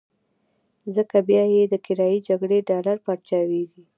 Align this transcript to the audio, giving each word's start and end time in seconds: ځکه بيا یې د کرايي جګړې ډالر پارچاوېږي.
ځکه 0.95 1.17
بيا 1.27 1.43
یې 1.53 1.63
د 1.67 1.75
کرايي 1.85 2.19
جګړې 2.27 2.59
ډالر 2.69 2.97
پارچاوېږي. 3.05 3.83